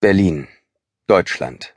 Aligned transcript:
Berlin, 0.00 0.46
Deutschland. 1.08 1.74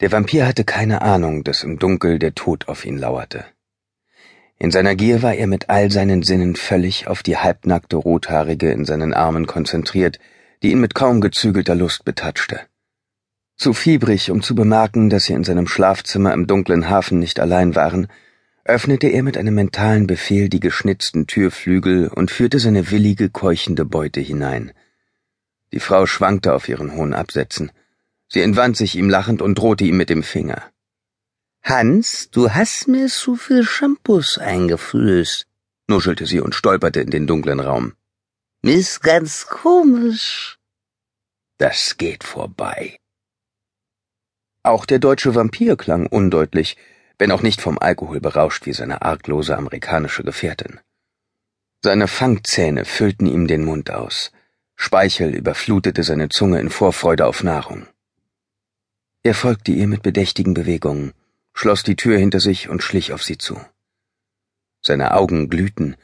Der 0.00 0.10
Vampir 0.10 0.46
hatte 0.46 0.64
keine 0.64 1.02
Ahnung, 1.02 1.44
dass 1.44 1.62
im 1.62 1.78
Dunkel 1.78 2.18
der 2.18 2.34
Tod 2.34 2.68
auf 2.68 2.86
ihn 2.86 2.96
lauerte. 2.96 3.44
In 4.58 4.70
seiner 4.70 4.94
Gier 4.94 5.20
war 5.20 5.34
er 5.34 5.46
mit 5.46 5.68
all 5.68 5.90
seinen 5.90 6.22
Sinnen 6.22 6.56
völlig 6.56 7.06
auf 7.06 7.22
die 7.22 7.36
halbnackte 7.36 7.96
Rothaarige 7.96 8.72
in 8.72 8.86
seinen 8.86 9.12
Armen 9.12 9.46
konzentriert, 9.46 10.18
die 10.62 10.70
ihn 10.70 10.80
mit 10.80 10.94
kaum 10.94 11.20
gezügelter 11.20 11.74
Lust 11.74 12.06
betatschte. 12.06 12.60
Zu 13.58 13.74
fiebrig, 13.74 14.30
um 14.30 14.40
zu 14.40 14.54
bemerken, 14.54 15.10
dass 15.10 15.24
sie 15.24 15.34
in 15.34 15.44
seinem 15.44 15.66
Schlafzimmer 15.66 16.32
im 16.32 16.46
dunklen 16.46 16.88
Hafen 16.88 17.18
nicht 17.18 17.40
allein 17.40 17.74
waren, 17.74 18.06
öffnete 18.64 19.08
er 19.08 19.22
mit 19.22 19.36
einem 19.36 19.54
mentalen 19.54 20.06
Befehl 20.06 20.48
die 20.48 20.60
geschnitzten 20.60 21.26
Türflügel 21.26 22.08
und 22.08 22.30
führte 22.30 22.58
seine 22.58 22.90
willige, 22.90 23.28
keuchende 23.28 23.84
Beute 23.84 24.20
hinein– 24.20 24.72
die 25.74 25.80
Frau 25.80 26.06
schwankte 26.06 26.54
auf 26.54 26.68
ihren 26.68 26.94
hohen 26.94 27.14
Absätzen. 27.14 27.72
Sie 28.28 28.40
entwand 28.40 28.76
sich 28.76 28.94
ihm 28.94 29.10
lachend 29.10 29.42
und 29.42 29.56
drohte 29.56 29.84
ihm 29.84 29.96
mit 29.96 30.08
dem 30.08 30.22
Finger. 30.22 30.62
Hans, 31.64 32.30
du 32.30 32.52
hast 32.52 32.86
mir 32.86 33.08
zu 33.08 33.34
viel 33.34 33.64
Shampoos 33.64 34.38
eingeflößt, 34.38 35.46
nuschelte 35.88 36.26
sie 36.26 36.40
und 36.40 36.54
stolperte 36.54 37.00
in 37.00 37.10
den 37.10 37.26
dunklen 37.26 37.58
Raum. 37.58 37.94
Ist 38.62 39.02
ganz 39.02 39.46
komisch. 39.46 40.58
Das 41.58 41.96
geht 41.96 42.22
vorbei. 42.22 43.00
Auch 44.62 44.86
der 44.86 45.00
deutsche 45.00 45.34
Vampir 45.34 45.76
klang 45.76 46.06
undeutlich, 46.06 46.76
wenn 47.18 47.32
auch 47.32 47.42
nicht 47.42 47.60
vom 47.60 47.78
Alkohol 47.80 48.20
berauscht 48.20 48.64
wie 48.66 48.72
seine 48.72 49.02
arglose 49.02 49.56
amerikanische 49.56 50.22
Gefährtin. 50.22 50.78
Seine 51.82 52.06
Fangzähne 52.06 52.84
füllten 52.84 53.26
ihm 53.26 53.48
den 53.48 53.64
Mund 53.64 53.90
aus. 53.90 54.30
Speichel 54.76 55.34
überflutete 55.34 56.02
seine 56.02 56.28
Zunge 56.28 56.60
in 56.60 56.70
Vorfreude 56.70 57.26
auf 57.26 57.42
Nahrung. 57.42 57.86
Er 59.22 59.34
folgte 59.34 59.72
ihr 59.72 59.86
mit 59.86 60.02
bedächtigen 60.02 60.54
Bewegungen, 60.54 61.12
schloss 61.54 61.82
die 61.82 61.96
Tür 61.96 62.18
hinter 62.18 62.40
sich 62.40 62.68
und 62.68 62.82
schlich 62.82 63.12
auf 63.12 63.22
sie 63.22 63.38
zu. 63.38 63.58
Seine 64.82 65.14
Augen 65.14 65.48
glühten, 65.48 65.96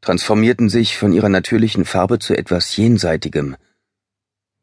transformierten 0.00 0.68
sich 0.68 0.98
von 0.98 1.12
ihrer 1.12 1.28
natürlichen 1.28 1.84
Farbe 1.84 2.18
zu 2.18 2.36
etwas 2.36 2.76
Jenseitigem. 2.76 3.56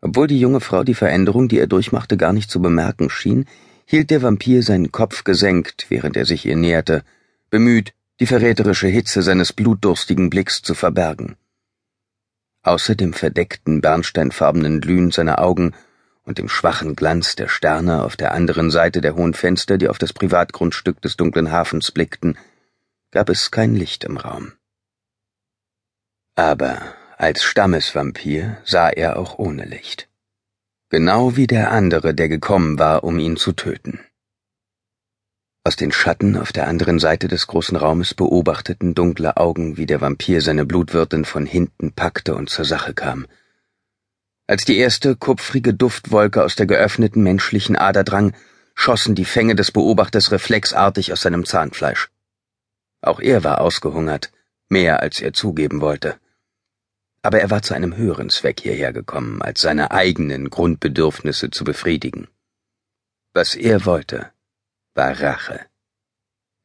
Obwohl 0.01 0.27
die 0.27 0.39
junge 0.39 0.59
Frau 0.59 0.83
die 0.83 0.93
Veränderung, 0.93 1.47
die 1.47 1.57
er 1.57 1.67
durchmachte, 1.67 2.17
gar 2.17 2.33
nicht 2.33 2.51
zu 2.51 2.61
bemerken 2.61 3.09
schien, 3.09 3.45
hielt 3.85 4.09
der 4.09 4.21
Vampir 4.21 4.61
seinen 4.63 4.91
Kopf 4.91 5.23
gesenkt, 5.23 5.85
während 5.89 6.17
er 6.17 6.25
sich 6.25 6.45
ihr 6.45 6.55
näherte, 6.55 7.03
bemüht, 7.49 7.93
die 8.19 8.27
verräterische 8.27 8.87
Hitze 8.87 9.21
seines 9.21 9.53
blutdurstigen 9.53 10.29
Blicks 10.29 10.61
zu 10.61 10.73
verbergen. 10.73 11.37
Außer 12.63 12.95
dem 12.95 13.13
verdeckten, 13.13 13.81
bernsteinfarbenen 13.81 14.81
Glühen 14.81 15.11
seiner 15.11 15.39
Augen 15.39 15.73
und 16.23 16.37
dem 16.37 16.47
schwachen 16.47 16.95
Glanz 16.95 17.35
der 17.35 17.47
Sterne 17.47 18.03
auf 18.03 18.15
der 18.15 18.33
anderen 18.33 18.69
Seite 18.69 19.01
der 19.01 19.15
hohen 19.15 19.33
Fenster, 19.33 19.77
die 19.77 19.89
auf 19.89 19.97
das 19.97 20.13
Privatgrundstück 20.13 21.01
des 21.01 21.17
dunklen 21.17 21.51
Hafens 21.51 21.91
blickten, 21.91 22.37
gab 23.09 23.29
es 23.29 23.49
kein 23.49 23.75
Licht 23.75 24.03
im 24.03 24.17
Raum. 24.17 24.53
Aber 26.35 26.81
als 27.17 27.43
Stammesvampir 27.43 28.57
sah 28.63 28.89
er 28.89 29.17
auch 29.17 29.37
ohne 29.37 29.65
Licht. 29.65 30.07
Genau 30.89 31.35
wie 31.35 31.47
der 31.47 31.71
andere, 31.71 32.13
der 32.13 32.29
gekommen 32.29 32.77
war, 32.77 33.03
um 33.03 33.17
ihn 33.17 33.37
zu 33.37 33.53
töten. 33.53 33.99
Aus 35.63 35.75
den 35.75 35.91
Schatten 35.91 36.37
auf 36.37 36.51
der 36.51 36.67
anderen 36.67 36.97
Seite 36.97 37.27
des 37.27 37.45
großen 37.45 37.77
Raumes 37.77 38.15
beobachteten 38.15 38.95
dunkle 38.95 39.37
Augen, 39.37 39.77
wie 39.77 39.85
der 39.85 40.01
Vampir 40.01 40.41
seine 40.41 40.65
Blutwirtin 40.65 41.23
von 41.23 41.45
hinten 41.45 41.91
packte 41.91 42.33
und 42.33 42.49
zur 42.49 42.65
Sache 42.65 42.95
kam. 42.95 43.27
Als 44.47 44.65
die 44.65 44.77
erste 44.77 45.15
kupfrige 45.15 45.75
Duftwolke 45.75 46.43
aus 46.43 46.55
der 46.55 46.65
geöffneten 46.65 47.21
menschlichen 47.21 47.75
Ader 47.75 48.03
drang, 48.03 48.33
schossen 48.73 49.13
die 49.13 49.25
Fänge 49.25 49.53
des 49.53 49.71
Beobachters 49.71 50.31
reflexartig 50.31 51.13
aus 51.13 51.21
seinem 51.21 51.45
Zahnfleisch. 51.45 52.09
Auch 53.01 53.19
er 53.19 53.43
war 53.43 53.61
ausgehungert, 53.61 54.31
mehr 54.67 55.01
als 55.01 55.21
er 55.21 55.33
zugeben 55.33 55.79
wollte. 55.79 56.19
Aber 57.21 57.39
er 57.39 57.51
war 57.51 57.61
zu 57.61 57.75
einem 57.75 57.95
höheren 57.95 58.31
Zweck 58.31 58.61
hierher 58.61 58.93
gekommen, 58.93 59.43
als 59.43 59.61
seine 59.61 59.91
eigenen 59.91 60.49
Grundbedürfnisse 60.49 61.51
zu 61.51 61.63
befriedigen. 61.63 62.27
Was 63.33 63.53
er 63.53 63.85
wollte, 63.85 64.31
war 64.93 65.21
Rache, 65.21 65.65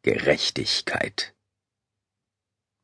Gerechtigkeit. 0.02 1.32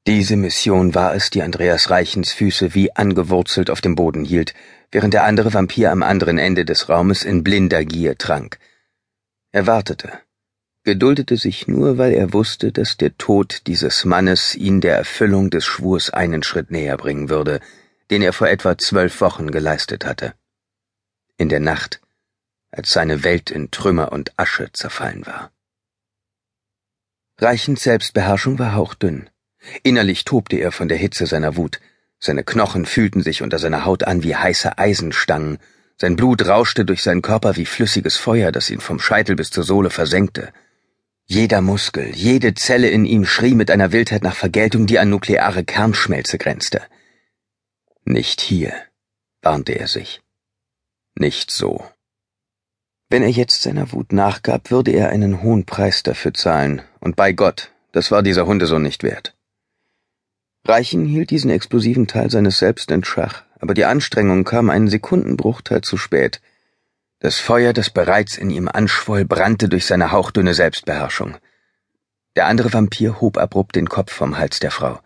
Diese 0.06 0.36
Mission 0.36 0.94
war 0.94 1.14
es, 1.16 1.30
die 1.30 1.42
Andreas 1.42 1.90
Reichens 1.90 2.32
Füße 2.32 2.74
wie 2.74 2.94
angewurzelt 2.94 3.68
auf 3.68 3.80
dem 3.80 3.96
Boden 3.96 4.24
hielt, 4.24 4.54
während 4.92 5.14
der 5.14 5.24
andere 5.24 5.52
Vampir 5.52 5.90
am 5.90 6.04
anderen 6.04 6.38
Ende 6.38 6.64
des 6.64 6.88
Raumes 6.88 7.24
in 7.24 7.42
blinder 7.42 7.84
Gier 7.84 8.16
trank. 8.16 8.58
Er 9.50 9.66
wartete, 9.66 10.12
geduldete 10.84 11.36
sich 11.36 11.66
nur, 11.66 11.98
weil 11.98 12.12
er 12.12 12.32
wusste, 12.32 12.70
dass 12.70 12.96
der 12.96 13.16
Tod 13.18 13.66
dieses 13.66 14.04
Mannes 14.04 14.54
ihn 14.54 14.80
der 14.80 14.96
Erfüllung 14.96 15.50
des 15.50 15.64
Schwurs 15.64 16.10
einen 16.10 16.44
Schritt 16.44 16.70
näher 16.70 16.96
bringen 16.96 17.28
würde, 17.28 17.60
den 18.10 18.22
er 18.22 18.32
vor 18.32 18.48
etwa 18.48 18.78
zwölf 18.78 19.20
Wochen 19.20 19.50
geleistet 19.50 20.04
hatte. 20.04 20.34
In 21.36 21.48
der 21.48 21.60
Nacht, 21.60 22.01
als 22.72 22.90
seine 22.90 23.22
Welt 23.22 23.50
in 23.50 23.70
Trümmer 23.70 24.10
und 24.12 24.32
Asche 24.38 24.70
zerfallen 24.72 25.24
war. 25.26 25.52
Reichens 27.38 27.82
Selbstbeherrschung 27.82 28.58
war 28.58 28.74
hauchdünn. 28.74 29.28
Innerlich 29.82 30.24
tobte 30.24 30.56
er 30.56 30.72
von 30.72 30.88
der 30.88 30.98
Hitze 30.98 31.26
seiner 31.26 31.56
Wut. 31.56 31.80
Seine 32.18 32.44
Knochen 32.44 32.86
fühlten 32.86 33.22
sich 33.22 33.42
unter 33.42 33.58
seiner 33.58 33.84
Haut 33.84 34.04
an 34.04 34.22
wie 34.22 34.34
heiße 34.34 34.78
Eisenstangen. 34.78 35.58
Sein 35.96 36.16
Blut 36.16 36.46
rauschte 36.46 36.84
durch 36.84 37.02
seinen 37.02 37.22
Körper 37.22 37.56
wie 37.56 37.66
flüssiges 37.66 38.16
Feuer, 38.16 38.52
das 38.52 38.70
ihn 38.70 38.80
vom 38.80 38.98
Scheitel 38.98 39.36
bis 39.36 39.50
zur 39.50 39.64
Sohle 39.64 39.90
versenkte. 39.90 40.52
Jeder 41.26 41.60
Muskel, 41.60 42.14
jede 42.14 42.54
Zelle 42.54 42.88
in 42.88 43.04
ihm 43.04 43.24
schrie 43.24 43.54
mit 43.54 43.70
einer 43.70 43.92
Wildheit 43.92 44.22
nach 44.22 44.34
Vergeltung, 44.34 44.86
die 44.86 44.98
an 44.98 45.10
nukleare 45.10 45.64
Kernschmelze 45.64 46.38
grenzte. 46.38 46.82
Nicht 48.04 48.40
hier, 48.40 48.72
warnte 49.42 49.72
er 49.72 49.88
sich. 49.88 50.22
Nicht 51.14 51.50
so. 51.50 51.84
Wenn 53.12 53.22
er 53.22 53.28
jetzt 53.28 53.60
seiner 53.60 53.92
Wut 53.92 54.14
nachgab, 54.14 54.70
würde 54.70 54.90
er 54.90 55.10
einen 55.10 55.42
hohen 55.42 55.66
Preis 55.66 56.02
dafür 56.02 56.32
zahlen, 56.32 56.80
und 56.98 57.14
bei 57.14 57.34
Gott, 57.34 57.70
das 57.92 58.10
war 58.10 58.22
dieser 58.22 58.46
Hundesohn 58.46 58.80
nicht 58.80 59.02
wert. 59.02 59.34
Reichen 60.64 61.04
hielt 61.04 61.28
diesen 61.28 61.50
explosiven 61.50 62.06
Teil 62.06 62.30
seines 62.30 62.56
Selbst 62.56 62.90
in 62.90 63.04
Schach, 63.04 63.42
aber 63.60 63.74
die 63.74 63.84
Anstrengung 63.84 64.44
kam 64.44 64.70
einen 64.70 64.88
Sekundenbruchteil 64.88 65.82
zu 65.82 65.98
spät. 65.98 66.40
Das 67.18 67.38
Feuer, 67.38 67.74
das 67.74 67.90
bereits 67.90 68.38
in 68.38 68.48
ihm 68.48 68.66
anschwoll, 68.66 69.26
brannte 69.26 69.68
durch 69.68 69.84
seine 69.84 70.10
hauchdünne 70.10 70.54
Selbstbeherrschung. 70.54 71.36
Der 72.34 72.46
andere 72.46 72.72
Vampir 72.72 73.20
hob 73.20 73.36
abrupt 73.36 73.76
den 73.76 73.90
Kopf 73.90 74.10
vom 74.10 74.38
Hals 74.38 74.58
der 74.58 74.70
Frau. 74.70 75.00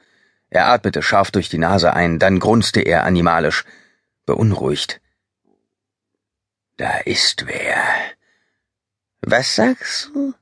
Er 0.48 0.68
atmete 0.68 1.02
scharf 1.02 1.32
durch 1.32 1.48
die 1.48 1.58
Nase 1.58 1.92
ein, 1.92 2.20
dann 2.20 2.38
grunzte 2.38 2.82
er 2.82 3.02
animalisch, 3.02 3.64
beunruhigt. 4.26 5.00
Da 6.78 6.98
ist 6.98 7.46
wer. 7.46 7.78
Was 9.22 9.54
sagst 9.56 10.10
du? 10.12 10.34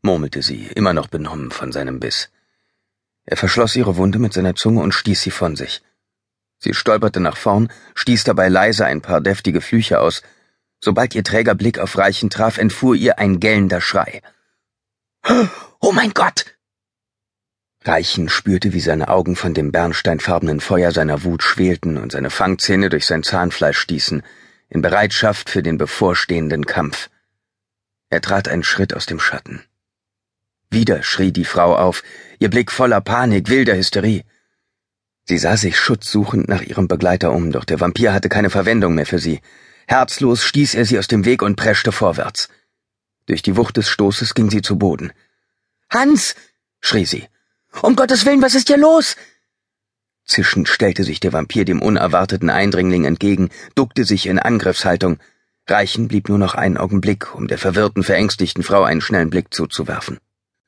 murmelte 0.00 0.40
sie, 0.40 0.66
immer 0.74 0.94
noch 0.94 1.08
benommen 1.08 1.50
von 1.50 1.72
seinem 1.72 2.00
Biss. 2.00 2.30
Er 3.26 3.36
verschloss 3.36 3.76
ihre 3.76 3.96
Wunde 3.98 4.18
mit 4.18 4.32
seiner 4.32 4.54
Zunge 4.54 4.80
und 4.80 4.92
stieß 4.92 5.20
sie 5.20 5.30
von 5.30 5.56
sich. 5.56 5.82
Sie 6.58 6.72
stolperte 6.72 7.20
nach 7.20 7.36
vorn, 7.36 7.70
stieß 7.94 8.24
dabei 8.24 8.48
leise 8.48 8.86
ein 8.86 9.02
paar 9.02 9.20
deftige 9.20 9.60
Flüche 9.60 10.00
aus. 10.00 10.22
Sobald 10.80 11.14
ihr 11.14 11.24
träger 11.24 11.54
Blick 11.54 11.78
auf 11.78 11.98
Reichen 11.98 12.30
traf, 12.30 12.56
entfuhr 12.56 12.94
ihr 12.94 13.18
ein 13.18 13.38
gellender 13.38 13.82
Schrei. 13.82 14.22
Oh 15.80 15.92
mein 15.92 16.14
Gott! 16.14 16.46
Reichen 17.82 18.30
spürte, 18.30 18.72
wie 18.72 18.80
seine 18.80 19.08
Augen 19.08 19.36
von 19.36 19.52
dem 19.52 19.70
bernsteinfarbenen 19.70 20.60
Feuer 20.60 20.92
seiner 20.92 21.24
Wut 21.24 21.42
schwelten 21.42 21.98
und 21.98 22.12
seine 22.12 22.30
Fangzähne 22.30 22.88
durch 22.88 23.04
sein 23.04 23.22
Zahnfleisch 23.22 23.78
stießen 23.78 24.22
in 24.74 24.82
Bereitschaft 24.82 25.48
für 25.50 25.62
den 25.62 25.78
bevorstehenden 25.78 26.66
Kampf. 26.66 27.08
Er 28.10 28.20
trat 28.20 28.48
einen 28.48 28.64
Schritt 28.64 28.92
aus 28.92 29.06
dem 29.06 29.20
Schatten. 29.20 29.62
Wieder 30.68 31.04
schrie 31.04 31.30
die 31.30 31.44
Frau 31.44 31.76
auf, 31.76 32.02
ihr 32.40 32.50
Blick 32.50 32.72
voller 32.72 33.00
Panik, 33.00 33.48
wilder 33.48 33.76
Hysterie. 33.76 34.24
Sie 35.26 35.38
sah 35.38 35.56
sich 35.56 35.78
schutzsuchend 35.78 36.48
nach 36.48 36.62
ihrem 36.62 36.88
Begleiter 36.88 37.32
um, 37.32 37.52
doch 37.52 37.64
der 37.64 37.78
Vampir 37.78 38.12
hatte 38.12 38.28
keine 38.28 38.50
Verwendung 38.50 38.96
mehr 38.96 39.06
für 39.06 39.20
sie. 39.20 39.40
Herzlos 39.86 40.42
stieß 40.42 40.74
er 40.74 40.84
sie 40.84 40.98
aus 40.98 41.06
dem 41.06 41.24
Weg 41.24 41.42
und 41.42 41.54
preschte 41.54 41.92
vorwärts. 41.92 42.48
Durch 43.26 43.42
die 43.42 43.56
Wucht 43.56 43.76
des 43.76 43.88
Stoßes 43.88 44.34
ging 44.34 44.50
sie 44.50 44.60
zu 44.60 44.76
Boden. 44.76 45.12
Hans! 45.88 46.34
schrie 46.80 47.04
sie. 47.06 47.28
Um 47.80 47.94
Gottes 47.94 48.26
Willen, 48.26 48.42
was 48.42 48.56
ist 48.56 48.66
hier 48.66 48.76
los? 48.78 49.14
Zischend 50.24 50.68
stellte 50.68 51.04
sich 51.04 51.20
der 51.20 51.32
Vampir 51.32 51.64
dem 51.64 51.82
unerwarteten 51.82 52.50
Eindringling 52.50 53.04
entgegen, 53.04 53.50
duckte 53.74 54.04
sich 54.04 54.26
in 54.26 54.38
Angriffshaltung. 54.38 55.18
Reichen 55.66 56.08
blieb 56.08 56.28
nur 56.28 56.38
noch 56.38 56.54
einen 56.54 56.76
Augenblick, 56.76 57.34
um 57.34 57.46
der 57.46 57.58
verwirrten, 57.58 58.02
verängstigten 58.02 58.62
Frau 58.62 58.82
einen 58.82 59.00
schnellen 59.00 59.30
Blick 59.30 59.52
zuzuwerfen. 59.52 60.18